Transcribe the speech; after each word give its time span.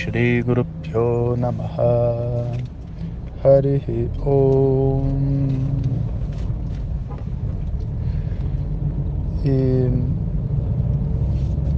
Shri 0.00 0.42
Guru 0.42 0.64
Pyo 0.80 1.36
Namaha 1.36 2.46
Hari 3.44 4.08
Om 4.24 5.04
E 9.44 9.90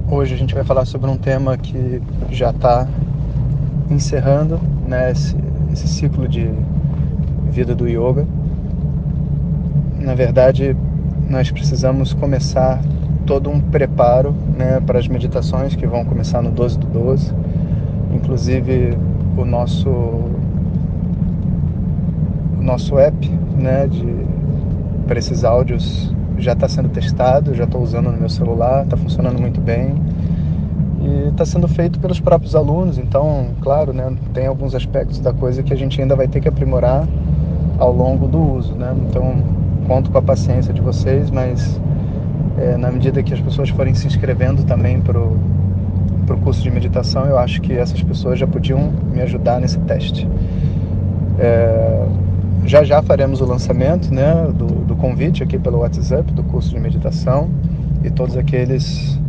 hoje 0.09 0.35
a 0.35 0.37
gente 0.37 0.55
vai 0.55 0.63
falar 0.63 0.85
sobre 0.85 1.09
um 1.09 1.17
tema 1.17 1.57
que 1.57 2.01
já 2.31 2.51
está 2.51 2.87
encerrando 3.91 4.57
né, 4.87 5.11
esse, 5.11 5.35
esse 5.73 5.89
ciclo 5.89 6.25
de 6.25 6.49
vida 7.51 7.75
do 7.75 7.89
yoga. 7.89 8.25
Na 9.99 10.15
verdade, 10.15 10.73
nós 11.29 11.51
precisamos 11.51 12.13
começar 12.13 12.81
todo 13.25 13.49
um 13.49 13.59
preparo 13.59 14.33
né, 14.57 14.79
para 14.79 14.97
as 14.97 15.09
meditações 15.09 15.75
que 15.75 15.85
vão 15.85 16.05
começar 16.05 16.41
no 16.41 16.51
12 16.51 16.79
do 16.79 16.87
12. 16.87 17.33
Inclusive 18.23 18.97
o 19.37 19.43
nosso 19.43 19.89
o 19.89 20.31
nosso 22.61 22.97
app 22.97 23.29
né, 23.57 23.85
de, 23.87 24.05
para 25.05 25.19
esses 25.19 25.43
áudios 25.43 26.15
já 26.37 26.53
está 26.53 26.69
sendo 26.69 26.87
testado, 26.89 27.53
já 27.53 27.65
estou 27.65 27.81
usando 27.81 28.09
no 28.09 28.17
meu 28.17 28.29
celular, 28.29 28.85
está 28.85 28.95
funcionando 28.95 29.39
muito 29.39 29.59
bem 29.59 29.95
e 31.01 31.27
está 31.27 31.45
sendo 31.45 31.67
feito 31.67 31.99
pelos 31.99 32.21
próprios 32.21 32.55
alunos. 32.55 32.97
Então, 32.97 33.47
claro, 33.61 33.91
né, 33.91 34.15
tem 34.33 34.47
alguns 34.47 34.73
aspectos 34.73 35.19
da 35.19 35.33
coisa 35.33 35.61
que 35.61 35.73
a 35.73 35.75
gente 35.75 36.01
ainda 36.01 36.15
vai 36.15 36.27
ter 36.27 36.39
que 36.39 36.47
aprimorar 36.47 37.05
ao 37.77 37.91
longo 37.91 38.27
do 38.27 38.39
uso. 38.39 38.73
Né? 38.73 38.95
Então, 39.09 39.35
conto 39.85 40.09
com 40.09 40.17
a 40.17 40.21
paciência 40.21 40.73
de 40.73 40.81
vocês, 40.81 41.29
mas 41.29 41.79
é, 42.57 42.77
na 42.77 42.89
medida 42.89 43.21
que 43.21 43.33
as 43.33 43.41
pessoas 43.41 43.69
forem 43.69 43.93
se 43.93 44.07
inscrevendo 44.07 44.63
também 44.63 45.01
para 45.01 45.19
o 46.27 46.37
curso 46.37 46.61
de 46.61 46.71
meditação, 46.71 47.25
eu 47.25 47.37
acho 47.37 47.61
que 47.61 47.73
essas 47.73 48.01
pessoas 48.01 48.39
já 48.39 48.47
podiam 48.47 48.91
me 49.11 49.21
ajudar 49.21 49.59
nesse 49.59 49.79
teste. 49.79 50.27
É, 51.39 52.05
já 52.65 52.83
já 52.83 53.01
faremos 53.01 53.41
o 53.41 53.45
lançamento 53.45 54.13
né, 54.13 54.47
do, 54.55 54.67
do 54.67 54.95
convite 54.95 55.43
aqui 55.43 55.59
pelo 55.59 55.79
WhatsApp 55.79 56.31
do 56.31 56.43
curso 56.43 56.69
de 56.69 56.79
meditação 56.79 57.49
e 58.03 58.09
todos 58.09 58.37
aqueles 58.37 59.19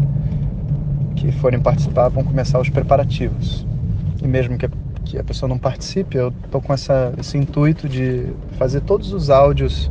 que 1.17 1.33
forem 1.33 1.61
participar 1.61 2.09
vão 2.09 2.23
começar 2.23 2.61
os 2.61 2.69
preparativos. 2.69 3.67
E 4.23 4.29
mesmo 4.29 4.57
que, 4.57 4.69
que 5.05 5.19
a 5.19 5.25
pessoa 5.25 5.49
não 5.49 5.59
participe, 5.59 6.17
eu 6.17 6.33
estou 6.45 6.61
com 6.61 6.73
essa, 6.73 7.13
esse 7.19 7.37
intuito 7.37 7.89
de 7.89 8.27
fazer 8.59 8.81
todos 8.81 9.13
os 9.13 9.31
áudios 9.31 9.91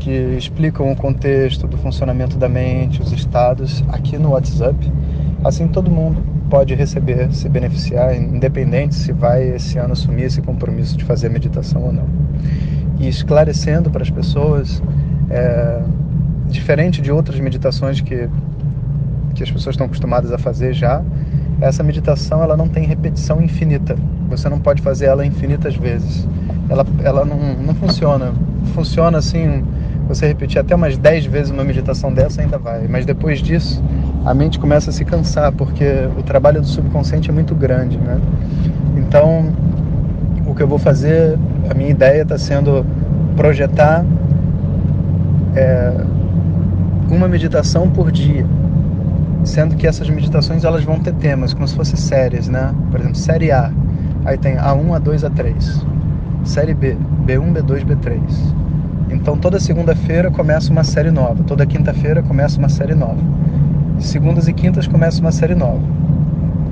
que 0.00 0.10
explicam 0.10 0.90
o 0.90 0.96
contexto 0.96 1.66
do 1.66 1.76
funcionamento 1.76 2.38
da 2.38 2.48
mente, 2.48 3.02
os 3.02 3.12
estados, 3.12 3.84
aqui 3.88 4.16
no 4.16 4.30
WhatsApp. 4.30 4.76
Assim 5.42 5.66
todo 5.68 5.90
mundo 5.90 6.22
pode 6.50 6.74
receber, 6.74 7.32
se 7.32 7.48
beneficiar, 7.48 8.14
independente 8.14 8.94
se 8.94 9.12
vai 9.12 9.54
esse 9.54 9.78
ano 9.78 9.92
assumir 9.92 10.24
esse 10.24 10.42
compromisso 10.42 10.96
de 10.96 11.04
fazer 11.04 11.30
meditação 11.30 11.82
ou 11.82 11.92
não. 11.92 12.06
E 12.98 13.08
esclarecendo 13.08 13.90
para 13.90 14.02
as 14.02 14.10
pessoas, 14.10 14.82
é, 15.30 15.80
diferente 16.48 17.00
de 17.00 17.10
outras 17.10 17.40
meditações 17.40 18.00
que, 18.00 18.28
que 19.34 19.42
as 19.42 19.50
pessoas 19.50 19.74
estão 19.74 19.86
acostumadas 19.86 20.32
a 20.32 20.38
fazer 20.38 20.74
já, 20.74 21.02
essa 21.60 21.82
meditação 21.82 22.42
ela 22.42 22.56
não 22.56 22.68
tem 22.68 22.84
repetição 22.84 23.40
infinita. 23.40 23.96
Você 24.28 24.48
não 24.48 24.58
pode 24.58 24.82
fazer 24.82 25.06
ela 25.06 25.24
infinitas 25.24 25.76
vezes. 25.76 26.28
Ela, 26.68 26.86
ela 27.02 27.24
não, 27.24 27.38
não 27.54 27.74
funciona. 27.74 28.32
Funciona 28.74 29.18
assim 29.18 29.64
você 30.08 30.26
repetir 30.26 30.60
até 30.60 30.74
umas 30.74 30.96
10 30.96 31.26
vezes 31.26 31.52
uma 31.52 31.62
meditação 31.62 32.12
dessa, 32.12 32.42
ainda 32.42 32.58
vai. 32.58 32.86
Mas 32.88 33.06
depois 33.06 33.40
disso, 33.40 33.82
a 34.24 34.34
mente 34.34 34.58
começa 34.58 34.90
a 34.90 34.92
se 34.92 35.04
cansar, 35.04 35.52
porque 35.52 36.08
o 36.18 36.22
trabalho 36.22 36.60
do 36.60 36.66
subconsciente 36.66 37.30
é 37.30 37.32
muito 37.32 37.54
grande, 37.54 37.96
né? 37.96 38.20
Então, 38.96 39.52
o 40.46 40.54
que 40.54 40.62
eu 40.62 40.68
vou 40.68 40.78
fazer, 40.78 41.38
a 41.68 41.74
minha 41.74 41.88
ideia 41.88 42.22
está 42.22 42.36
sendo 42.36 42.84
projetar 43.36 44.04
é, 45.54 45.92
uma 47.10 47.26
meditação 47.28 47.88
por 47.88 48.12
dia, 48.12 48.46
sendo 49.42 49.74
que 49.76 49.86
essas 49.86 50.08
meditações 50.10 50.64
elas 50.64 50.84
vão 50.84 51.00
ter 51.00 51.14
temas, 51.14 51.54
como 51.54 51.66
se 51.66 51.74
fossem 51.74 51.96
séries, 51.96 52.48
né? 52.48 52.74
Por 52.90 53.00
exemplo, 53.00 53.16
série 53.16 53.50
A, 53.50 53.72
aí 54.24 54.36
tem 54.36 54.56
A1, 54.56 55.00
A2, 55.00 55.30
A3. 55.30 55.84
Série 56.44 56.74
B, 56.74 56.96
B1, 57.26 57.52
B2, 57.52 57.84
B3 57.84 58.60
então 59.12 59.36
toda 59.36 59.58
segunda-feira 59.58 60.30
começa 60.30 60.70
uma 60.70 60.84
série 60.84 61.10
nova, 61.10 61.42
toda 61.42 61.66
quinta-feira 61.66 62.22
começa 62.22 62.58
uma 62.58 62.68
série 62.68 62.94
nova. 62.94 63.18
Segundas 64.00 64.48
e 64.48 64.52
quintas 64.52 64.86
começa 64.86 65.20
uma 65.20 65.32
série 65.32 65.54
nova. 65.54 65.82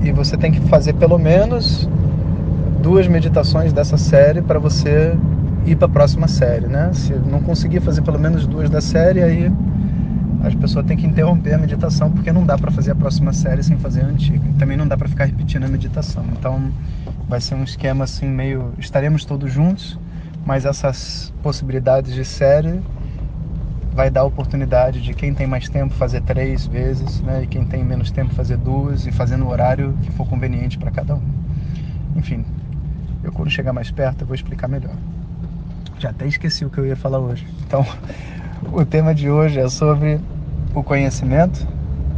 E 0.02 0.10
você 0.12 0.36
tem 0.36 0.50
que 0.50 0.60
fazer 0.62 0.94
pelo 0.94 1.18
menos 1.18 1.88
duas 2.82 3.06
meditações 3.06 3.72
dessa 3.72 3.96
série 3.96 4.40
para 4.40 4.58
você 4.58 5.16
ir 5.66 5.76
para 5.76 5.86
a 5.86 5.90
próxima 5.90 6.26
série, 6.26 6.66
né? 6.66 6.90
Se 6.92 7.12
não 7.12 7.40
conseguir 7.40 7.80
fazer 7.80 8.02
pelo 8.02 8.18
menos 8.18 8.46
duas 8.46 8.70
da 8.70 8.80
série, 8.80 9.22
aí 9.22 9.52
as 10.42 10.54
pessoas 10.54 10.86
têm 10.86 10.96
que 10.96 11.06
interromper 11.06 11.54
a 11.54 11.58
meditação 11.58 12.10
porque 12.10 12.32
não 12.32 12.44
dá 12.44 12.56
para 12.56 12.70
fazer 12.70 12.92
a 12.92 12.94
próxima 12.94 13.32
série 13.32 13.62
sem 13.62 13.76
fazer 13.76 14.02
a 14.02 14.06
antiga. 14.06 14.42
E 14.48 14.52
também 14.54 14.76
não 14.76 14.86
dá 14.86 14.96
para 14.96 15.08
ficar 15.08 15.24
repetindo 15.24 15.64
a 15.64 15.68
meditação. 15.68 16.24
Então 16.38 16.70
vai 17.28 17.40
ser 17.40 17.54
um 17.54 17.64
esquema 17.64 18.04
assim 18.04 18.26
meio 18.26 18.72
estaremos 18.78 19.24
todos 19.24 19.52
juntos 19.52 19.98
mas 20.48 20.64
essas 20.64 21.30
possibilidades 21.42 22.14
de 22.14 22.24
série 22.24 22.80
vai 23.98 24.10
dar 24.10 24.22
oportunidade 24.22 25.02
de 25.02 25.12
quem 25.12 25.34
tem 25.34 25.44
mais 25.44 25.68
tempo 25.68 25.92
fazer 25.92 26.20
três 26.20 26.64
vezes, 26.68 27.20
né? 27.20 27.42
E 27.42 27.48
quem 27.48 27.64
tem 27.64 27.82
menos 27.82 28.12
tempo 28.12 28.32
fazer 28.32 28.56
duas 28.56 29.08
e 29.08 29.10
fazer 29.10 29.36
no 29.36 29.50
horário 29.50 29.92
que 30.02 30.12
for 30.12 30.24
conveniente 30.24 30.78
para 30.78 30.88
cada 30.92 31.16
um. 31.16 31.22
Enfim, 32.14 32.44
eu 33.24 33.32
quando 33.32 33.50
chegar 33.50 33.72
mais 33.72 33.90
perto 33.90 34.22
eu 34.22 34.26
vou 34.28 34.36
explicar 34.36 34.68
melhor. 34.68 34.94
Já 35.98 36.10
até 36.10 36.28
esqueci 36.28 36.64
o 36.64 36.70
que 36.70 36.78
eu 36.78 36.86
ia 36.86 36.94
falar 36.94 37.18
hoje. 37.18 37.44
Então, 37.66 37.84
o 38.72 38.86
tema 38.86 39.12
de 39.12 39.28
hoje 39.28 39.58
é 39.58 39.68
sobre 39.68 40.20
o 40.72 40.80
conhecimento, 40.84 41.66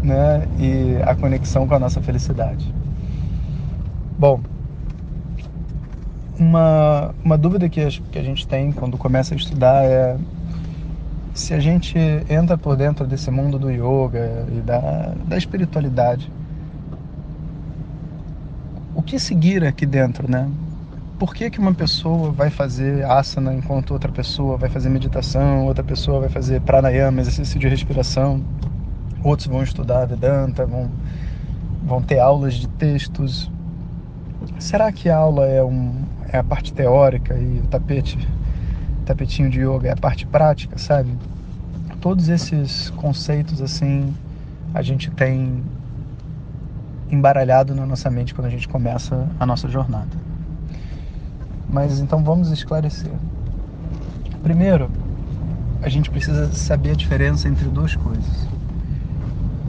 né? 0.03 0.47
E 0.59 0.99
a 1.03 1.15
conexão 1.15 1.67
com 1.67 1.75
a 1.75 1.79
nossa 1.79 2.03
felicidade. 2.03 2.75
Bom, 4.19 4.39
uma, 6.39 7.15
uma 7.25 7.39
dúvida 7.39 7.71
que 7.71 7.81
a, 7.81 7.89
que 7.89 8.19
a 8.19 8.23
gente 8.23 8.47
tem 8.47 8.71
quando 8.71 8.99
começa 8.99 9.33
a 9.33 9.37
estudar 9.39 9.83
é 9.83 10.19
se 11.33 11.55
a 11.55 11.61
gente 11.61 11.97
entra 12.29 12.59
por 12.59 12.77
dentro 12.77 13.07
desse 13.07 13.31
mundo 13.31 13.59
do 13.59 13.71
yoga 13.71 14.47
e 14.53 14.61
da, 14.61 15.15
da 15.27 15.37
espiritualidade, 15.37 16.31
o 18.95 19.03
que 19.03 19.19
seguir 19.19 19.65
aqui 19.65 19.87
dentro, 19.87 20.31
né? 20.31 20.49
Por 21.19 21.35
que, 21.35 21.51
que 21.51 21.59
uma 21.59 21.75
pessoa 21.75 22.33
vai 22.33 22.51
fazer 22.51 23.05
asana 23.05 23.55
enquanto 23.55 23.93
outra 23.93 24.11
pessoa 24.11 24.57
vai 24.57 24.71
fazer 24.71 24.89
meditação, 24.89 25.67
outra 25.67 25.85
pessoa 25.85 26.21
vai 26.21 26.29
fazer 26.29 26.61
pranayama, 26.63 27.21
exercício 27.21 27.61
de 27.61 27.69
respiração, 27.69 28.43
outros 29.23 29.47
vão 29.47 29.63
estudar 29.63 30.07
Vedanta, 30.07 30.65
vão, 30.67 30.91
vão 31.85 32.03
ter 32.03 32.19
aulas 32.19 32.55
de 32.55 32.69
textos. 32.69 33.51
Será 34.59 34.91
que 34.91 35.09
a 35.09 35.17
aula 35.17 35.47
é 35.47 35.63
um, 35.63 35.93
é 36.33 36.39
a 36.39 36.45
parte 36.45 36.73
teórica 36.73 37.35
e 37.35 37.61
o 37.61 37.67
tapete, 37.69 38.19
tapetinho 39.05 39.51
de 39.51 39.61
yoga 39.61 39.89
é 39.89 39.93
a 39.93 39.97
parte 39.97 40.27
prática, 40.27 40.79
sabe? 40.79 41.11
Todos 42.01 42.29
esses 42.29 42.91
conceitos 42.91 43.61
assim 43.61 44.15
a 44.73 44.83
gente 44.83 45.11
tem 45.11 45.63
embaralhado 47.11 47.75
na 47.75 47.85
nossa 47.85 48.09
mente 48.09 48.35
quando 48.35 48.47
a 48.47 48.51
gente 48.51 48.69
começa 48.69 49.29
a 49.39 49.45
nossa 49.45 49.69
jornada. 49.69 50.17
Mas 51.69 52.01
então 52.01 52.23
vamos 52.23 52.51
esclarecer. 52.51 53.13
Primeiro, 54.43 54.91
a 55.83 55.89
gente 55.89 56.11
precisa 56.11 56.53
saber 56.53 56.91
a 56.93 56.95
diferença 56.95 57.49
entre 57.49 57.69
duas 57.69 57.95
coisas. 57.97 58.49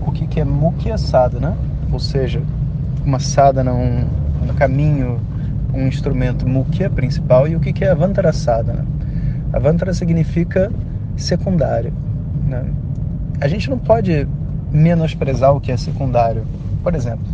O 0.06 0.12
que, 0.12 0.28
que 0.28 0.40
é 0.40 0.46
mukha 0.46 0.98
sadhana, 0.98 1.58
ou 1.92 2.00
seja, 2.00 2.42
uma 3.04 3.20
sadhana, 3.20 3.74
um, 3.74 4.08
um 4.44 4.54
caminho 4.56 5.20
um 5.74 5.88
instrumento 5.88 6.48
mukhya 6.48 6.90
principal 6.90 7.48
e 7.48 7.56
o 7.56 7.60
que 7.60 7.84
é 7.84 7.90
avantara 7.90 8.34
Avantara 9.54 9.94
significa 9.94 10.72
secundário. 11.18 11.94
Né? 12.48 12.66
A 13.40 13.48
gente 13.48 13.70
não 13.70 13.78
pode 13.78 14.28
menosprezar 14.72 15.54
o 15.54 15.60
que 15.60 15.72
é 15.72 15.78
secundário. 15.78 16.46
Por 16.84 16.96
exemplo, 16.96 17.26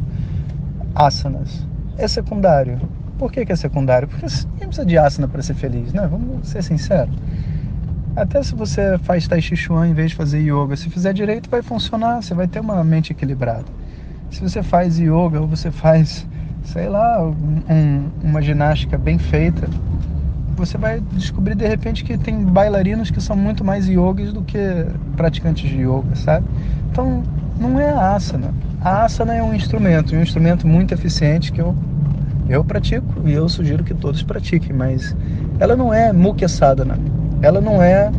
asanas. 0.95 1.65
É 1.97 2.07
secundário. 2.07 2.79
Por 3.17 3.31
que, 3.31 3.45
que 3.45 3.51
é 3.51 3.55
secundário? 3.55 4.07
Porque 4.07 4.25
ninguém 4.25 4.67
precisa 4.67 4.85
de 4.85 4.97
asana 4.97 5.27
para 5.27 5.41
ser 5.41 5.55
feliz, 5.55 5.91
né? 5.93 6.07
Vamos 6.09 6.47
ser 6.47 6.61
sinceros. 6.61 7.15
Até 8.15 8.41
se 8.41 8.55
você 8.55 8.97
faz 8.99 9.27
Tai 9.27 9.41
Chi 9.41 9.55
Chuan 9.55 9.87
em 9.87 9.93
vez 9.93 10.11
de 10.11 10.15
fazer 10.15 10.39
yoga, 10.39 10.75
se 10.75 10.89
fizer 10.89 11.13
direito 11.13 11.49
vai 11.49 11.61
funcionar, 11.61 12.21
você 12.21 12.33
vai 12.33 12.47
ter 12.47 12.59
uma 12.59 12.83
mente 12.83 13.11
equilibrada. 13.11 13.65
Se 14.31 14.41
você 14.41 14.61
faz 14.63 14.99
yoga 14.99 15.39
ou 15.39 15.47
você 15.47 15.71
faz, 15.71 16.27
sei 16.63 16.89
lá, 16.89 17.23
um, 17.23 18.09
uma 18.23 18.41
ginástica 18.41 18.97
bem 18.97 19.17
feita, 19.17 19.69
você 20.57 20.77
vai 20.77 20.99
descobrir 21.13 21.55
de 21.55 21.67
repente 21.67 22.03
que 22.03 22.17
tem 22.17 22.43
bailarinos 22.43 23.11
que 23.11 23.21
são 23.21 23.35
muito 23.35 23.63
mais 23.63 23.87
yogis 23.87 24.33
do 24.33 24.41
que 24.41 24.57
praticantes 25.15 25.69
de 25.69 25.77
yoga, 25.77 26.15
sabe? 26.15 26.45
Então, 26.91 27.23
não 27.59 27.79
é 27.79 27.89
a 27.89 28.15
asana. 28.15 28.53
A 28.81 29.03
asana 29.03 29.35
é 29.35 29.43
um 29.43 29.53
instrumento, 29.53 30.15
um 30.15 30.21
instrumento 30.21 30.67
muito 30.67 30.93
eficiente 30.93 31.51
que 31.51 31.61
eu, 31.61 31.75
eu 32.49 32.63
pratico 32.63 33.07
e 33.25 33.33
eu 33.33 33.47
sugiro 33.47 33.83
que 33.83 33.93
todos 33.93 34.23
pratiquem, 34.23 34.75
mas 34.75 35.15
ela 35.59 35.75
não 35.75 35.93
é 35.93 36.11
mukha 36.11 36.47
sadhana. 36.47 36.97
Ela 37.41 37.61
não 37.61 37.81
é 37.81 38.11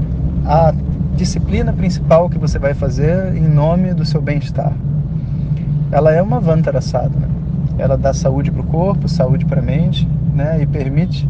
a 0.47 0.73
disciplina 1.17 1.73
principal 1.73 2.31
que 2.31 2.39
você 2.39 2.59
vai 2.59 2.73
fazer 2.73 3.35
em 3.35 3.49
nome 3.49 3.93
do 3.93 4.05
seu 4.05 4.23
bem-estar. 4.23 4.73
Ela 5.91 6.13
é 6.13 6.23
uma 6.23 6.39
vantara 6.39 6.81
sadhana. 6.81 7.29
Ela 7.77 7.97
dá 7.97 8.15
saúde 8.15 8.51
para 8.51 8.61
o 8.61 8.65
corpo, 8.65 9.09
saúde 9.09 9.45
para 9.45 9.61
a 9.61 9.65
mente, 9.65 10.07
né? 10.35 10.61
E 10.61 10.67
permite 10.67 11.27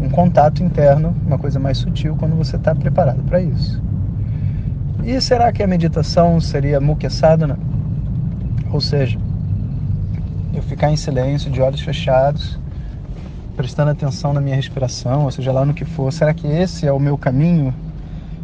um 0.00 0.08
contato 0.08 0.62
interno, 0.62 1.14
uma 1.26 1.38
coisa 1.38 1.58
mais 1.58 1.78
sutil 1.78 2.16
quando 2.16 2.36
você 2.36 2.56
está 2.56 2.74
preparado 2.74 3.22
para 3.24 3.40
isso. 3.40 3.82
E 5.04 5.20
será 5.20 5.52
que 5.52 5.62
a 5.62 5.66
meditação 5.66 6.40
seria 6.40 6.80
mukha 6.80 7.10
sadhana? 7.10 7.58
Ou 8.70 8.80
seja, 8.80 9.18
eu 10.54 10.62
ficar 10.62 10.90
em 10.90 10.96
silêncio, 10.96 11.50
de 11.50 11.60
olhos 11.60 11.80
fechados, 11.80 12.58
prestando 13.56 13.90
atenção 13.90 14.32
na 14.32 14.40
minha 14.40 14.54
respiração, 14.54 15.24
ou 15.24 15.30
seja 15.30 15.50
lá 15.50 15.64
no 15.64 15.74
que 15.74 15.84
for. 15.84 16.12
Será 16.12 16.32
que 16.32 16.46
esse 16.46 16.86
é 16.86 16.92
o 16.92 17.00
meu 17.00 17.18
caminho? 17.18 17.74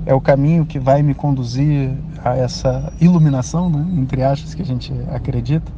É 0.06 0.14
o 0.14 0.20
caminho 0.20 0.66
que 0.66 0.78
vai 0.78 1.02
me 1.02 1.14
conduzir 1.14 1.92
a 2.22 2.36
essa 2.36 2.92
iluminação, 3.00 3.70
né? 3.70 3.86
entre 4.00 4.22
aspas, 4.22 4.54
que 4.54 4.62
a 4.62 4.64
gente 4.64 4.92
acredita? 5.10 5.70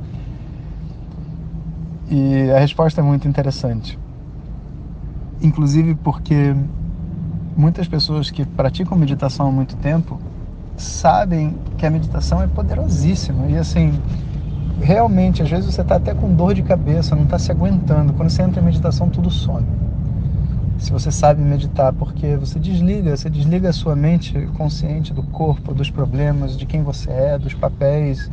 E 2.09 2.51
a 2.51 2.59
resposta 2.59 3.01
é 3.01 3.05
muito 3.05 3.27
interessante 3.29 3.99
inclusive 5.41 5.95
porque 5.97 6.55
muitas 7.57 7.89
pessoas 7.89 8.31
que 8.31 8.45
praticam 8.45 8.97
meditação 8.97 9.49
há 9.49 9.53
muito 9.53 9.77
tempo 9.77 10.21
sabem 10.77 11.55
que 11.79 11.87
a 11.87 11.91
meditação 11.91 12.43
é 12.43 12.47
poderosíssima. 12.47 13.47
E 13.47 13.57
assim 13.57 13.93
realmente 14.81 15.43
às 15.43 15.49
vezes 15.49 15.75
você 15.75 15.81
está 15.81 15.97
até 15.97 16.15
com 16.15 16.35
dor 16.35 16.55
de 16.55 16.63
cabeça 16.63 17.17
não 17.17 17.25
está 17.25 17.39
se 17.39 17.51
aguentando. 17.51 18.13
Quando 18.13 18.31
você 18.31 18.43
entra 18.43 18.61
em 18.61 18.65
meditação 18.65 19.09
tudo 19.09 19.31
some. 19.31 19.67
Se 20.79 20.93
você 20.93 21.11
sabe 21.11 21.41
meditar 21.43 21.93
porque 21.93 22.37
você 22.37 22.59
desliga 22.59 23.17
você 23.17 23.31
desliga 23.31 23.71
a 23.71 23.73
sua 23.73 23.97
mente 23.97 24.49
consciente 24.59 25.13
do 25.15 25.23
corpo 25.23 25.73
dos 25.73 25.91
problemas 25.91 26.57
de 26.57 26.67
quem 26.67 26.83
você 26.83 27.11
é 27.11 27.39
dos 27.39 27.55
papéis 27.55 28.31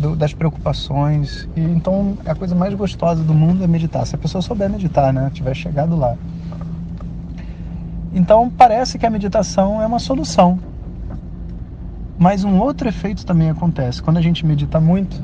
do, 0.00 0.16
das 0.16 0.32
preocupações. 0.32 1.48
E 1.54 1.60
então 1.60 2.16
a 2.24 2.34
coisa 2.34 2.54
mais 2.54 2.74
gostosa 2.74 3.22
do 3.22 3.34
mundo 3.34 3.62
é 3.62 3.66
meditar. 3.66 4.06
Se 4.06 4.14
a 4.14 4.18
pessoa 4.18 4.42
souber 4.42 4.68
meditar, 4.68 5.12
né? 5.12 5.30
Tiver 5.32 5.54
chegado 5.54 5.96
lá. 5.96 6.16
Então 8.12 8.50
parece 8.50 8.98
que 8.98 9.06
a 9.06 9.10
meditação 9.10 9.80
é 9.80 9.86
uma 9.86 9.98
solução. 9.98 10.58
Mas 12.18 12.44
um 12.44 12.58
outro 12.58 12.88
efeito 12.88 13.24
também 13.24 13.48
acontece 13.50 14.02
quando 14.02 14.16
a 14.16 14.22
gente 14.22 14.44
medita 14.44 14.80
muito. 14.80 15.20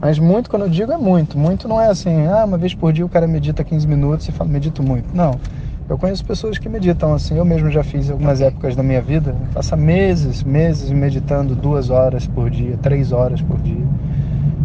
Mas 0.00 0.18
muito, 0.18 0.48
quando 0.48 0.62
eu 0.62 0.68
digo, 0.68 0.90
é 0.90 0.96
muito. 0.96 1.38
Muito 1.38 1.68
não 1.68 1.78
é 1.78 1.88
assim, 1.88 2.26
ah, 2.26 2.44
uma 2.46 2.56
vez 2.56 2.72
por 2.74 2.90
dia 2.92 3.04
o 3.04 3.08
cara 3.08 3.26
medita 3.26 3.62
15 3.62 3.86
minutos 3.86 4.26
e 4.28 4.32
fala, 4.32 4.48
medito 4.48 4.82
muito. 4.82 5.14
Não. 5.14 5.38
Eu 5.88 5.98
conheço 5.98 6.24
pessoas 6.24 6.56
que 6.56 6.68
meditam 6.68 7.12
assim. 7.12 7.36
Eu 7.36 7.44
mesmo 7.44 7.70
já 7.70 7.82
fiz 7.82 8.08
algumas 8.08 8.40
épocas 8.40 8.74
da 8.74 8.82
minha 8.82 9.02
vida. 9.02 9.34
Passa 9.52 9.76
meses, 9.76 10.42
meses 10.42 10.90
meditando 10.90 11.54
duas 11.54 11.90
horas 11.90 12.26
por 12.26 12.48
dia, 12.48 12.78
três 12.80 13.12
horas 13.12 13.42
por 13.42 13.60
dia. 13.60 13.84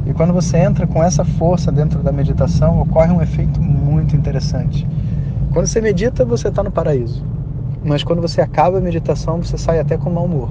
E 0.06 0.14
quando 0.14 0.34
você 0.34 0.58
entra 0.58 0.86
com 0.86 1.04
essa 1.04 1.26
força 1.26 1.72
dentro 1.72 2.04
da 2.04 2.12
meditação, 2.12 2.80
ocorre 2.82 3.12
um 3.12 3.22
efeito 3.22 3.60
muito 3.62 4.16
interessante. 4.16 4.88
Quando 5.52 5.66
você 5.66 5.82
medita, 5.82 6.24
você 6.24 6.50
está 6.50 6.62
no 6.62 6.70
paraíso. 6.70 7.24
Mas 7.84 8.04
quando 8.04 8.22
você 8.22 8.42
acaba 8.42 8.78
a 8.78 8.82
meditação, 8.82 9.42
você 9.42 9.58
sai 9.58 9.80
até 9.80 9.98
com 9.98 10.10
mau 10.10 10.26
humor. 10.26 10.50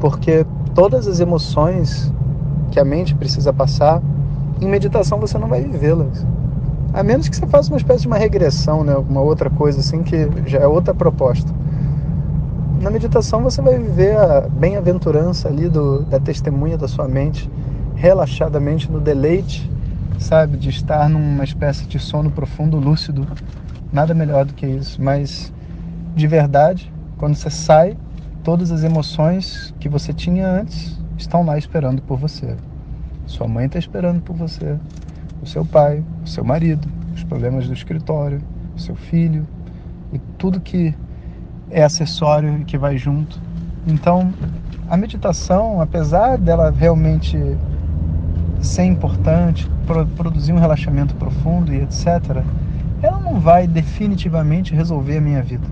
Porque 0.00 0.46
todas 0.74 1.08
as 1.08 1.18
emoções 1.18 2.12
que 2.70 2.78
a 2.78 2.84
mente 2.84 3.14
precisa 3.14 3.52
passar, 3.52 4.00
em 4.60 4.68
meditação 4.68 5.18
você 5.18 5.36
não 5.38 5.48
vai 5.48 5.62
vivê-las. 5.62 6.24
A 6.92 7.02
menos 7.02 7.28
que 7.28 7.36
você 7.36 7.46
faça 7.46 7.70
uma 7.70 7.78
espécie 7.78 8.02
de 8.02 8.06
uma 8.06 8.16
regressão, 8.16 8.84
né? 8.84 8.92
alguma 8.92 9.20
outra 9.20 9.50
coisa 9.50 9.80
assim, 9.80 10.02
que 10.02 10.28
já 10.46 10.58
é 10.58 10.66
outra 10.66 10.94
proposta. 10.94 11.52
Na 12.80 12.90
meditação 12.90 13.42
você 13.42 13.60
vai 13.60 13.78
viver 13.78 14.16
a 14.16 14.42
bem-aventurança 14.42 15.48
ali 15.48 15.68
do, 15.68 16.02
da 16.04 16.20
testemunha 16.20 16.78
da 16.78 16.86
sua 16.86 17.08
mente 17.08 17.50
relaxadamente 17.98 18.90
no 18.90 19.00
deleite, 19.00 19.68
sabe, 20.20 20.56
de 20.56 20.68
estar 20.68 21.08
numa 21.08 21.42
espécie 21.42 21.84
de 21.86 21.98
sono 21.98 22.30
profundo, 22.30 22.78
lúcido. 22.78 23.26
Nada 23.92 24.14
melhor 24.14 24.44
do 24.44 24.54
que 24.54 24.66
isso, 24.66 25.02
mas 25.02 25.52
de 26.14 26.26
verdade, 26.28 26.92
quando 27.16 27.34
você 27.34 27.50
sai, 27.50 27.96
todas 28.44 28.70
as 28.70 28.84
emoções 28.84 29.74
que 29.80 29.88
você 29.88 30.12
tinha 30.12 30.48
antes 30.48 30.96
estão 31.16 31.44
lá 31.44 31.58
esperando 31.58 32.00
por 32.00 32.16
você. 32.16 32.56
Sua 33.26 33.48
mãe 33.48 33.66
está 33.66 33.80
esperando 33.80 34.22
por 34.22 34.36
você, 34.36 34.76
o 35.42 35.46
seu 35.46 35.64
pai, 35.64 36.04
o 36.24 36.28
seu 36.28 36.44
marido, 36.44 36.86
os 37.12 37.24
problemas 37.24 37.66
do 37.66 37.74
escritório, 37.74 38.40
o 38.76 38.80
seu 38.80 38.94
filho 38.94 39.44
e 40.12 40.20
tudo 40.38 40.60
que 40.60 40.94
é 41.68 41.82
acessório 41.82 42.60
e 42.60 42.64
que 42.64 42.78
vai 42.78 42.96
junto. 42.96 43.40
Então, 43.86 44.32
a 44.88 44.96
meditação, 44.96 45.80
apesar 45.80 46.38
dela 46.38 46.70
realmente 46.70 47.36
ser 48.60 48.84
importante, 48.84 49.68
produzir 50.16 50.52
um 50.52 50.58
relaxamento 50.58 51.14
profundo 51.14 51.72
e 51.72 51.82
etc., 51.82 52.42
ela 53.02 53.20
não 53.20 53.38
vai 53.38 53.66
definitivamente 53.66 54.74
resolver 54.74 55.18
a 55.18 55.20
minha 55.20 55.42
vida. 55.42 55.66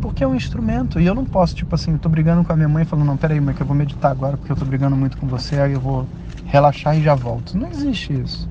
Porque 0.00 0.24
é 0.24 0.26
um 0.26 0.34
instrumento 0.34 1.00
e 1.00 1.06
eu 1.06 1.14
não 1.14 1.24
posso, 1.24 1.54
tipo 1.54 1.74
assim, 1.74 1.96
tô 1.96 2.08
brigando 2.08 2.44
com 2.44 2.52
a 2.52 2.56
minha 2.56 2.68
mãe 2.68 2.84
falando, 2.84 3.06
não, 3.06 3.16
peraí, 3.16 3.40
mãe, 3.40 3.54
que 3.54 3.62
eu 3.62 3.66
vou 3.66 3.76
meditar 3.76 4.10
agora 4.10 4.36
porque 4.36 4.50
eu 4.50 4.56
tô 4.56 4.64
brigando 4.64 4.96
muito 4.96 5.16
com 5.16 5.28
você, 5.28 5.60
aí 5.60 5.72
eu 5.72 5.80
vou 5.80 6.06
relaxar 6.46 6.96
e 6.98 7.02
já 7.02 7.14
volto. 7.14 7.56
Não 7.56 7.68
existe 7.68 8.12
isso. 8.12 8.48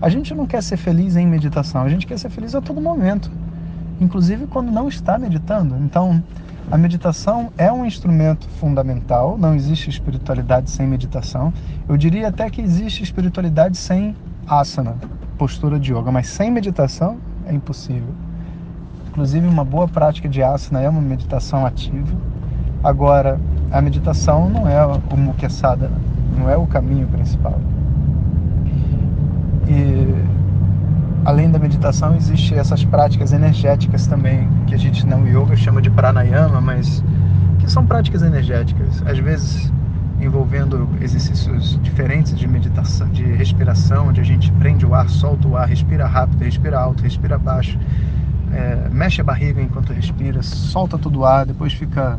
A 0.00 0.08
gente 0.08 0.32
não 0.34 0.46
quer 0.46 0.62
ser 0.62 0.76
feliz 0.76 1.16
em 1.16 1.26
meditação, 1.26 1.82
a 1.82 1.88
gente 1.88 2.06
quer 2.06 2.18
ser 2.18 2.30
feliz 2.30 2.54
a 2.54 2.60
todo 2.60 2.80
momento, 2.80 3.30
inclusive 4.00 4.46
quando 4.46 4.70
não 4.70 4.88
está 4.88 5.18
meditando. 5.18 5.76
Então, 5.80 6.22
a 6.70 6.78
meditação 6.78 7.52
é 7.58 7.70
um 7.70 7.84
instrumento 7.84 8.48
fundamental, 8.48 9.36
não 9.38 9.54
existe 9.54 9.90
espiritualidade 9.90 10.70
sem 10.70 10.86
meditação. 10.86 11.52
Eu 11.88 11.96
diria 11.96 12.28
até 12.28 12.48
que 12.48 12.60
existe 12.60 13.02
espiritualidade 13.02 13.76
sem 13.76 14.16
asana, 14.46 14.96
postura 15.36 15.78
de 15.78 15.92
yoga, 15.92 16.10
mas 16.10 16.26
sem 16.28 16.50
meditação 16.50 17.18
é 17.46 17.52
impossível. 17.52 18.14
Inclusive, 19.08 19.46
uma 19.46 19.64
boa 19.64 19.86
prática 19.86 20.28
de 20.28 20.42
asana 20.42 20.80
é 20.80 20.88
uma 20.88 21.00
meditação 21.00 21.64
ativa. 21.64 22.16
Agora, 22.82 23.38
a 23.70 23.80
meditação 23.80 24.48
não 24.48 24.68
é 24.68 24.84
o 24.84 25.16
mukhya 25.16 25.48
não 26.36 26.50
é 26.50 26.56
o 26.56 26.66
caminho 26.66 27.06
principal. 27.06 27.58
E 29.68 30.14
além 31.24 31.50
da 31.50 31.58
meditação, 31.58 32.14
existem 32.16 32.58
essas 32.58 32.84
práticas 32.84 33.32
energéticas 33.32 34.06
também, 34.06 34.48
que 34.66 34.74
a 34.74 34.78
gente 34.78 35.06
no 35.06 35.26
yoga 35.26 35.56
chama 35.56 35.80
de 35.80 35.90
pranayama, 35.90 36.60
mas 36.60 37.02
que 37.58 37.70
são 37.70 37.86
práticas 37.86 38.22
energéticas, 38.22 39.02
às 39.06 39.18
vezes 39.18 39.72
envolvendo 40.20 40.88
exercícios 41.00 41.78
diferentes 41.82 42.36
de 42.36 42.46
meditação, 42.46 43.08
de 43.08 43.22
respiração, 43.22 44.08
onde 44.08 44.20
a 44.20 44.24
gente 44.24 44.50
prende 44.52 44.86
o 44.86 44.94
ar, 44.94 45.08
solta 45.08 45.48
o 45.48 45.56
ar, 45.56 45.68
respira 45.68 46.06
rápido, 46.06 46.42
respira 46.42 46.78
alto, 46.78 47.02
respira 47.02 47.36
baixo, 47.38 47.78
é, 48.52 48.88
mexe 48.90 49.20
a 49.20 49.24
barriga 49.24 49.60
enquanto 49.60 49.92
respira, 49.92 50.42
solta 50.42 50.98
todo 50.98 51.20
o 51.20 51.24
ar, 51.24 51.44
depois 51.44 51.72
fica 51.72 52.18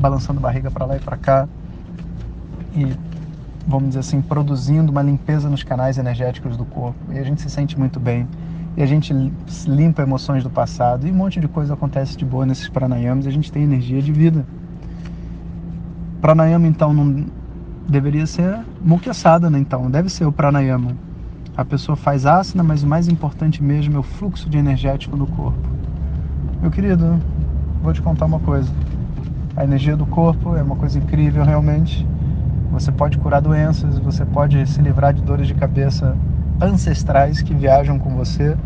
balançando 0.00 0.38
a 0.38 0.42
barriga 0.42 0.70
para 0.70 0.86
lá 0.86 0.96
e 0.96 1.00
para 1.00 1.16
cá. 1.16 1.48
E 2.74 2.94
vamos 3.66 3.88
dizer 3.88 4.00
assim, 4.00 4.20
produzindo 4.20 4.90
uma 4.90 5.02
limpeza 5.02 5.48
nos 5.48 5.62
canais 5.62 5.98
energéticos 5.98 6.56
do 6.56 6.64
corpo. 6.64 6.98
E 7.12 7.18
a 7.18 7.22
gente 7.22 7.40
se 7.40 7.50
sente 7.50 7.78
muito 7.78 8.00
bem. 8.00 8.26
E 8.76 8.82
a 8.82 8.86
gente 8.86 9.14
limpa 9.66 10.02
emoções 10.02 10.42
do 10.42 10.50
passado. 10.50 11.06
E 11.06 11.10
um 11.10 11.14
monte 11.14 11.40
de 11.40 11.48
coisa 11.48 11.74
acontece 11.74 12.16
de 12.16 12.24
boa 12.24 12.46
nesses 12.46 12.68
pranayamas 12.68 13.26
e 13.26 13.28
a 13.28 13.32
gente 13.32 13.52
tem 13.52 13.62
energia 13.62 14.00
de 14.00 14.12
vida. 14.12 14.46
Pranayama, 16.20 16.66
então, 16.66 16.92
não 16.92 17.26
deveria 17.88 18.26
ser 18.26 18.60
mukha 18.80 19.12
sadhana, 19.12 19.58
então. 19.58 19.90
Deve 19.90 20.08
ser 20.08 20.24
o 20.24 20.32
pranayama. 20.32 20.92
A 21.56 21.64
pessoa 21.64 21.96
faz 21.96 22.24
asana, 22.24 22.62
mas 22.62 22.82
o 22.82 22.86
mais 22.86 23.08
importante 23.08 23.62
mesmo 23.62 23.96
é 23.96 23.98
o 23.98 24.02
fluxo 24.02 24.48
de 24.48 24.56
energético 24.56 25.16
do 25.16 25.26
corpo. 25.26 25.68
Meu 26.62 26.70
querido, 26.70 27.20
vou 27.82 27.92
te 27.92 28.00
contar 28.00 28.24
uma 28.24 28.40
coisa. 28.40 28.72
A 29.54 29.64
energia 29.64 29.96
do 29.96 30.06
corpo 30.06 30.56
é 30.56 30.62
uma 30.62 30.76
coisa 30.76 30.98
incrível, 30.98 31.44
realmente 31.44 32.06
Você 32.72 32.90
pode 32.90 33.18
curar 33.18 33.40
doenças, 33.40 33.98
você 33.98 34.24
pode 34.24 34.66
se 34.66 34.80
livrar 34.80 35.12
de 35.12 35.22
dores 35.22 35.46
de 35.46 35.54
cabeça 35.54 36.16
ancestrais 36.60 37.42
que 37.42 37.54
viajam 37.54 37.98
com 37.98 38.10
você. 38.10 38.56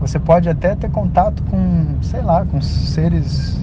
Você 0.00 0.18
pode 0.18 0.48
até 0.48 0.76
ter 0.76 0.90
contato 0.90 1.42
com, 1.44 1.96
sei 2.02 2.22
lá, 2.22 2.44
com 2.46 2.60
seres 2.60 3.58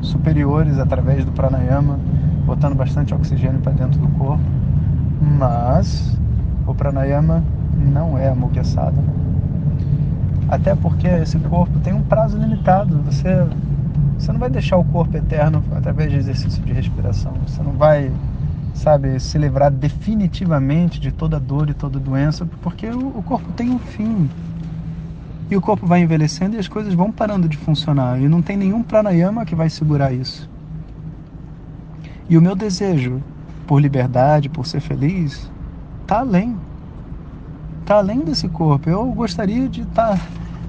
superiores 0.00 0.78
através 0.78 1.24
do 1.24 1.32
pranayama, 1.32 1.98
botando 2.44 2.74
bastante 2.74 3.14
oxigênio 3.14 3.60
para 3.60 3.72
dentro 3.72 3.98
do 4.00 4.08
corpo. 4.08 4.42
Mas 5.20 6.18
o 6.66 6.74
pranayama 6.74 7.42
não 7.76 8.18
é 8.18 8.28
a. 8.28 8.34
Até 10.48 10.74
porque 10.74 11.08
esse 11.08 11.38
corpo 11.38 11.78
tem 11.80 11.92
um 11.92 12.02
prazo 12.02 12.38
limitado. 12.38 12.98
Você, 13.02 13.46
você 14.18 14.32
não 14.32 14.38
vai 14.38 14.50
deixar 14.50 14.76
o 14.76 14.84
corpo 14.84 15.16
eterno 15.16 15.62
através 15.74 16.10
de 16.10 16.16
exercício 16.16 16.62
de 16.62 16.72
respiração. 16.72 17.32
Você 17.46 17.62
não 17.62 17.72
vai, 17.72 18.10
sabe, 18.76 19.18
se 19.18 19.36
livrar 19.38 19.70
definitivamente 19.70 21.00
de 21.00 21.10
toda 21.10 21.40
dor 21.40 21.70
e 21.70 21.74
toda 21.74 21.98
doença, 21.98 22.46
porque 22.62 22.88
o, 22.88 23.22
corpo 23.22 23.50
tem 23.52 23.70
um 23.70 23.78
fim. 23.78 24.28
E 25.50 25.56
o 25.56 25.60
corpo 25.60 25.86
vai 25.86 26.00
envelhecendo 26.00 26.56
e 26.56 26.58
as 26.58 26.68
coisas 26.68 26.94
vão 26.94 27.10
parando 27.10 27.48
de 27.48 27.56
funcionar. 27.56 28.20
E 28.20 28.28
não 28.28 28.42
tem 28.42 28.56
nenhum 28.56 28.82
pranayama 28.82 29.44
que 29.44 29.54
vai 29.54 29.70
segurar 29.70 30.12
isso. 30.12 30.48
E 32.28 32.36
o 32.36 32.42
meu 32.42 32.56
desejo 32.56 33.22
por 33.66 33.80
liberdade, 33.80 34.48
por 34.48 34.66
ser 34.66 34.80
feliz, 34.80 35.50
está 36.02 36.20
além 36.20 36.56
está 37.86 37.98
além 37.98 38.20
desse 38.20 38.48
corpo. 38.48 38.90
Eu 38.90 39.06
gostaria 39.12 39.68
de 39.68 39.82
estar, 39.82 40.18
tá, 40.18 40.20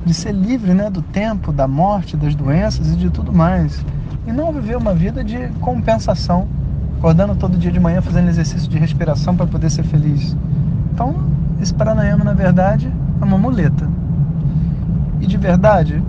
de 0.06 0.14
ser 0.14 0.32
livre, 0.34 0.74
né, 0.74 0.90
do 0.90 1.02
tempo, 1.02 1.52
da 1.52 1.68
morte, 1.68 2.16
das 2.16 2.36
doenças 2.36 2.94
e 2.94 2.96
de 2.96 3.10
tudo 3.10 3.34
mais, 3.34 3.84
e 4.28 4.32
não 4.32 4.54
viver 4.54 4.78
uma 4.78 4.94
vida 4.94 5.24
de 5.24 5.48
compensação, 5.60 6.48
acordando 6.98 7.36
todo 7.36 7.58
dia 7.58 7.72
de 7.72 7.80
manhã 7.80 8.02
fazendo 8.02 8.28
exercício 8.28 8.70
de 8.70 8.78
respiração 8.78 9.36
para 9.36 9.46
poder 9.46 9.70
ser 9.70 9.84
feliz. 9.84 10.36
Então, 10.94 11.16
esse 11.62 11.74
pranayama, 11.74 12.24
na 12.24 12.34
verdade, 12.34 12.92
é 13.22 13.26
uma 13.26 13.38
muleta. 13.38 13.88
E 15.22 15.28
de 15.28 15.38
verdade, 15.38 16.02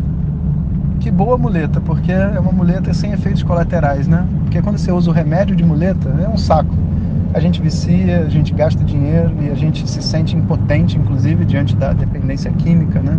que 1.00 1.11
boa 1.11 1.37
muleta, 1.38 1.80
porque 1.80 2.12
é 2.12 2.40
uma 2.40 2.52
muleta 2.52 2.92
sem 2.92 3.12
efeitos 3.12 3.42
colaterais, 3.42 4.09
né? 4.09 4.26
Porque 4.45 4.61
quando 4.62 4.78
você 4.78 4.90
usa 4.90 5.11
o 5.11 5.12
remédio 5.12 5.54
de 5.54 5.64
muleta, 5.64 6.09
é 6.23 6.28
um 6.28 6.37
saco 6.37 6.75
a 7.35 7.40
gente 7.40 7.61
vicia, 7.61 8.21
a 8.21 8.28
gente 8.28 8.54
gasta 8.54 8.83
dinheiro 8.83 9.33
e 9.40 9.50
a 9.50 9.54
gente 9.54 9.88
se 9.88 10.02
sente 10.02 10.37
impotente, 10.37 10.97
inclusive, 10.97 11.45
diante 11.45 11.76
da 11.76 11.92
dependência 11.92 12.50
química, 12.52 13.00
né? 13.00 13.18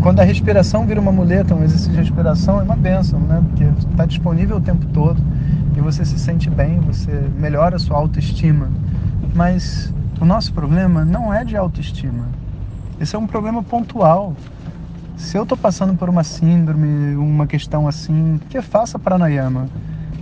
Quando 0.00 0.20
a 0.20 0.24
respiração 0.24 0.86
vira 0.86 1.00
uma 1.00 1.12
muleta, 1.12 1.54
um 1.54 1.62
exercício 1.62 1.92
de 1.92 1.98
respiração 1.98 2.60
é 2.60 2.62
uma 2.62 2.76
benção, 2.76 3.20
né? 3.20 3.42
Porque 3.48 3.64
está 3.90 4.06
disponível 4.06 4.56
o 4.56 4.60
tempo 4.60 4.86
todo 4.86 5.20
e 5.76 5.80
você 5.80 6.04
se 6.04 6.18
sente 6.18 6.50
bem, 6.50 6.80
você 6.80 7.10
melhora 7.36 7.76
a 7.76 7.78
sua 7.78 7.96
autoestima. 7.96 8.68
Mas 9.34 9.92
o 10.20 10.24
nosso 10.24 10.52
problema 10.52 11.04
não 11.04 11.32
é 11.32 11.44
de 11.44 11.56
autoestima. 11.56 12.26
Esse 13.00 13.16
é 13.16 13.18
um 13.18 13.26
problema 13.26 13.62
pontual. 13.62 14.34
Se 15.16 15.36
eu 15.36 15.42
estou 15.42 15.56
passando 15.56 15.94
por 15.94 16.08
uma 16.08 16.24
síndrome, 16.24 17.16
uma 17.16 17.46
questão 17.46 17.88
assim, 17.88 18.40
que 18.48 18.60
faça 18.60 18.98
pranayama. 18.98 19.68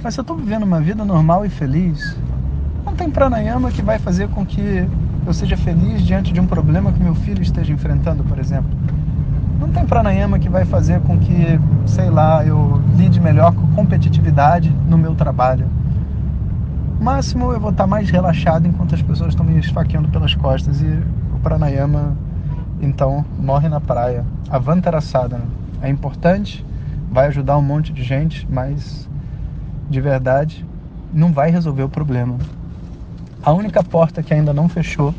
Mas 0.03 0.15
se 0.15 0.21
eu 0.21 0.23
estou 0.23 0.37
vivendo 0.37 0.63
uma 0.63 0.81
vida 0.81 1.05
normal 1.05 1.45
e 1.45 1.49
feliz, 1.49 2.17
não 2.85 2.95
tem 2.95 3.11
pranayama 3.11 3.71
que 3.71 3.83
vai 3.83 3.99
fazer 3.99 4.29
com 4.29 4.45
que 4.47 4.87
eu 5.27 5.35
seja 5.35 5.57
feliz 5.57 6.03
diante 6.03 6.33
de 6.33 6.41
um 6.41 6.47
problema 6.47 6.93
que 6.93 7.03
meu 7.03 7.15
filho 7.15 7.43
esteja 7.43 7.73
enfrentando, 7.73 8.25
por 8.25 8.39
exemplo. 8.39 8.71
Não 9.71 9.75
tem 9.75 9.87
pranayama 9.87 10.37
que 10.37 10.49
vai 10.49 10.65
fazer 10.65 11.01
com 11.03 11.17
que, 11.17 11.61
sei 11.87 12.11
lá, 12.11 12.45
eu 12.45 12.83
lide 12.97 13.21
melhor 13.21 13.55
com 13.55 13.69
competitividade 13.69 14.69
no 14.89 14.99
meu 14.99 15.15
trabalho. 15.15 15.69
Máximo 17.01 17.53
eu 17.53 17.61
vou 17.61 17.71
estar 17.71 17.87
mais 17.87 18.11
relaxado 18.11 18.67
enquanto 18.67 18.97
as 18.97 19.03
pessoas 19.03 19.29
estão 19.29 19.47
me 19.47 19.57
esfaqueando 19.61 20.09
pelas 20.09 20.35
costas 20.35 20.83
e 20.83 20.87
o 21.33 21.39
pranayama 21.41 22.17
então 22.83 23.25
morre 23.39 23.69
na 23.69 23.81
praia. 23.81 24.25
Avantarasada 24.51 25.41
é 25.81 25.89
importante, 25.89 26.67
vai 27.09 27.29
ajudar 27.29 27.57
um 27.57 27.63
monte 27.63 27.93
de 27.93 28.03
gente, 28.03 28.49
mas 28.51 29.09
de 29.89 30.01
verdade 30.01 30.67
não 31.15 31.33
vai 31.33 31.49
resolver 31.49 31.85
o 31.85 31.89
problema. 31.89 32.39
A 33.41 33.53
única 33.53 33.85
porta 33.85 34.21
que 34.21 34.35
ainda 34.35 34.53
não 34.53 34.69
fechou, 34.69 35.15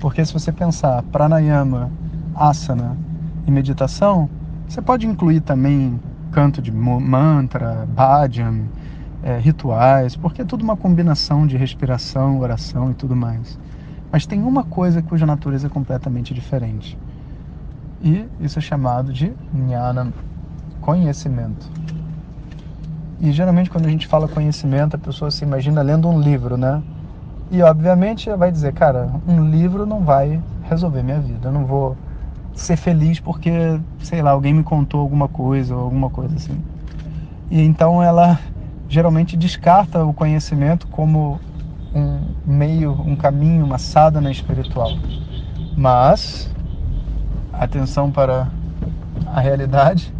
porque 0.00 0.24
se 0.24 0.32
você 0.32 0.50
pensar 0.50 1.00
pranayama, 1.12 1.92
asana 2.34 3.06
e 3.48 3.52
meditação, 3.52 4.28
você 4.68 4.82
pode 4.82 5.06
incluir 5.06 5.40
também 5.40 5.98
canto 6.30 6.60
de 6.60 6.70
mantra, 6.70 7.86
bhajan, 7.88 8.64
é, 9.22 9.38
rituais, 9.38 10.14
porque 10.14 10.42
é 10.42 10.44
tudo 10.44 10.62
uma 10.62 10.76
combinação 10.76 11.46
de 11.46 11.56
respiração, 11.56 12.38
oração 12.38 12.90
e 12.90 12.94
tudo 12.94 13.16
mais. 13.16 13.58
Mas 14.12 14.26
tem 14.26 14.42
uma 14.42 14.64
coisa 14.64 15.02
cuja 15.02 15.26
natureza 15.26 15.66
é 15.66 15.70
completamente 15.70 16.32
diferente. 16.32 16.98
E 18.00 18.26
isso 18.40 18.58
é 18.58 18.62
chamado 18.62 19.12
de 19.12 19.32
jnana, 19.52 20.12
conhecimento. 20.80 21.70
E 23.20 23.32
geralmente 23.32 23.70
quando 23.70 23.86
a 23.86 23.90
gente 23.90 24.06
fala 24.06 24.28
conhecimento, 24.28 24.94
a 24.94 24.98
pessoa 24.98 25.30
se 25.30 25.44
imagina 25.44 25.82
lendo 25.82 26.08
um 26.08 26.20
livro, 26.20 26.56
né? 26.56 26.82
E 27.50 27.62
obviamente 27.62 28.30
vai 28.36 28.52
dizer, 28.52 28.72
cara, 28.74 29.10
um 29.26 29.48
livro 29.50 29.84
não 29.84 30.04
vai 30.04 30.40
resolver 30.62 31.02
minha 31.02 31.18
vida. 31.18 31.48
Eu 31.48 31.52
não 31.52 31.64
vou 31.64 31.96
ser 32.60 32.76
feliz 32.76 33.20
porque, 33.20 33.78
sei 34.00 34.22
lá, 34.22 34.32
alguém 34.32 34.52
me 34.52 34.62
contou 34.62 35.00
alguma 35.00 35.28
coisa 35.28 35.74
ou 35.74 35.84
alguma 35.84 36.10
coisa 36.10 36.34
assim. 36.36 36.58
E 37.50 37.62
então 37.62 38.02
ela 38.02 38.38
geralmente 38.88 39.36
descarta 39.36 40.04
o 40.04 40.12
conhecimento 40.12 40.86
como 40.88 41.40
um 41.94 42.20
meio, 42.46 42.92
um 42.92 43.16
caminho, 43.16 43.64
uma 43.64 43.78
sadhana 43.78 44.30
espiritual. 44.30 44.90
Mas 45.76 46.50
atenção 47.52 48.10
para 48.10 48.48
a 49.26 49.40
realidade, 49.40 50.12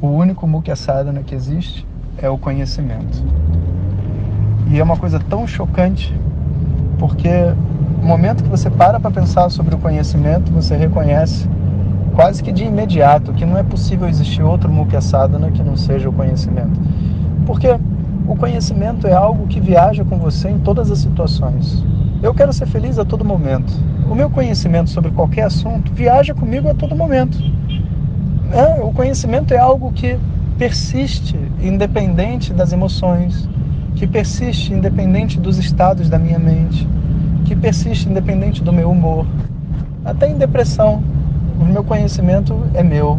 o 0.00 0.08
único 0.08 0.46
mukha 0.46 0.76
sadhana 0.76 1.22
que 1.22 1.34
existe 1.34 1.86
é 2.18 2.28
o 2.28 2.38
conhecimento. 2.38 3.22
E 4.70 4.78
é 4.78 4.82
uma 4.82 4.96
coisa 4.96 5.18
tão 5.18 5.46
chocante 5.46 6.14
porque 6.98 7.28
no 8.04 8.08
momento 8.08 8.44
que 8.44 8.50
você 8.50 8.68
para 8.68 9.00
para 9.00 9.10
pensar 9.10 9.48
sobre 9.48 9.74
o 9.74 9.78
conhecimento, 9.78 10.52
você 10.52 10.76
reconhece 10.76 11.48
quase 12.14 12.42
que 12.42 12.52
de 12.52 12.62
imediato 12.62 13.32
que 13.32 13.46
não 13.46 13.56
é 13.56 13.62
possível 13.62 14.06
existir 14.06 14.42
outro 14.42 14.70
Mukhya 14.70 15.00
Sadhana 15.00 15.50
que 15.50 15.62
não 15.62 15.74
seja 15.74 16.10
o 16.10 16.12
conhecimento. 16.12 16.78
Porque 17.46 17.66
o 18.28 18.36
conhecimento 18.36 19.06
é 19.06 19.14
algo 19.14 19.46
que 19.46 19.58
viaja 19.58 20.04
com 20.04 20.18
você 20.18 20.50
em 20.50 20.58
todas 20.58 20.90
as 20.90 20.98
situações. 20.98 21.82
Eu 22.22 22.34
quero 22.34 22.52
ser 22.52 22.66
feliz 22.66 22.98
a 22.98 23.06
todo 23.06 23.24
momento. 23.24 23.72
O 24.06 24.14
meu 24.14 24.28
conhecimento 24.28 24.90
sobre 24.90 25.10
qualquer 25.10 25.44
assunto 25.44 25.90
viaja 25.90 26.34
comigo 26.34 26.68
a 26.68 26.74
todo 26.74 26.94
momento. 26.94 27.38
É, 28.52 28.82
o 28.82 28.92
conhecimento 28.92 29.54
é 29.54 29.58
algo 29.58 29.90
que 29.92 30.18
persiste 30.58 31.40
independente 31.58 32.52
das 32.52 32.70
emoções, 32.70 33.48
que 33.96 34.06
persiste 34.06 34.74
independente 34.74 35.40
dos 35.40 35.56
estados 35.56 36.10
da 36.10 36.18
minha 36.18 36.38
mente, 36.38 36.86
que 37.44 37.54
persiste 37.54 38.08
independente 38.08 38.62
do 38.62 38.72
meu 38.72 38.90
humor, 38.90 39.26
até 40.04 40.28
em 40.28 40.36
depressão. 40.36 41.02
O 41.60 41.64
meu 41.64 41.84
conhecimento 41.84 42.56
é 42.74 42.82
meu. 42.82 43.18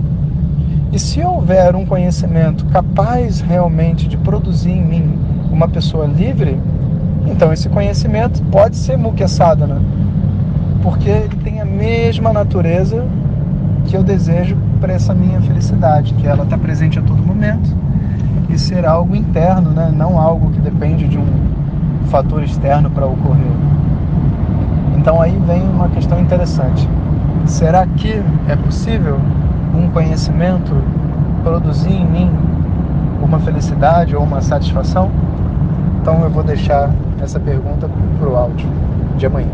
E 0.92 1.00
se 1.00 1.22
houver 1.22 1.76
um 1.76 1.86
conhecimento 1.86 2.66
capaz 2.66 3.42
realmente 3.42 4.08
de 4.08 4.18
produzir 4.18 4.72
em 4.72 4.84
mim 4.84 5.20
uma 5.52 5.68
pessoa 5.68 6.06
livre, 6.06 6.60
então 7.28 7.52
esse 7.52 7.70
conhecimento 7.70 8.42
pode 8.44 8.76
ser 8.76 8.98
Mukhya 8.98 9.28
Sadhana, 9.28 9.82
porque 10.84 11.10
ele 11.10 11.36
tem 11.44 11.60
a 11.60 11.66
mesma 11.66 12.32
natureza 12.32 13.06
que 13.86 13.96
eu 13.96 14.04
desejo 14.04 14.58
para 14.80 14.94
essa 14.94 15.14
minha 15.14 15.40
felicidade, 15.42 16.14
que 16.16 16.28
ela 16.28 16.44
está 16.44 16.58
presente 16.58 17.00
a 17.00 17.02
todo 17.02 17.22
momento 17.22 17.76
e 18.50 18.58
ser 18.58 18.86
algo 18.86 19.16
interno, 19.16 19.72
né? 19.72 19.92
não 19.96 20.20
algo 20.20 20.52
que 20.52 20.60
depende 20.60 21.08
de 21.08 21.18
um 21.18 21.26
fator 22.08 22.44
externo 22.44 22.90
para 22.90 23.06
ocorrer. 23.06 23.52
Então 25.06 25.22
aí 25.22 25.38
vem 25.46 25.62
uma 25.62 25.88
questão 25.90 26.20
interessante. 26.20 26.90
Será 27.46 27.86
que 27.86 28.24
é 28.50 28.56
possível 28.56 29.20
um 29.72 29.88
conhecimento 29.92 30.72
produzir 31.44 31.92
em 31.92 32.08
mim 32.08 32.32
uma 33.22 33.40
felicidade 33.40 34.16
ou 34.16 34.24
uma 34.24 34.42
satisfação? 34.42 35.12
Então 36.02 36.24
eu 36.24 36.30
vou 36.32 36.42
deixar 36.44 36.92
essa 37.22 37.40
pergunta 37.40 37.88
para 38.20 38.28
o 38.28 38.36
áudio 38.36 38.68
de 39.16 39.28
amanhã. 39.28 39.52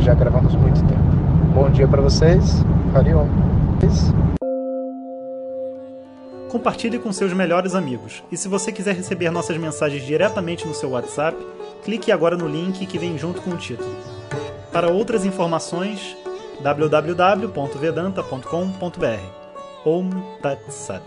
Já 0.00 0.12
gravamos 0.12 0.54
muito 0.56 0.84
tempo. 0.84 1.00
Bom 1.54 1.70
dia 1.70 1.88
para 1.88 2.02
vocês. 2.02 2.62
Hariom 2.94 3.28
compartilhe 6.50 6.98
com 6.98 7.10
seus 7.10 7.32
melhores 7.32 7.74
amigos. 7.74 8.22
E 8.30 8.36
se 8.36 8.46
você 8.46 8.70
quiser 8.70 8.94
receber 8.94 9.30
nossas 9.30 9.56
mensagens 9.56 10.04
diretamente 10.04 10.68
no 10.68 10.74
seu 10.74 10.90
WhatsApp, 10.90 11.34
clique 11.82 12.12
agora 12.12 12.36
no 12.36 12.46
link 12.46 12.84
que 12.84 12.98
vem 12.98 13.16
junto 13.16 13.40
com 13.40 13.52
o 13.52 13.56
título. 13.56 14.11
Para 14.72 14.88
outras 14.88 15.26
informações, 15.26 16.16
www.vedanta.com.br. 16.62 19.42
Om 19.84 20.08
Tat 20.40 20.62
Sat. 20.70 21.02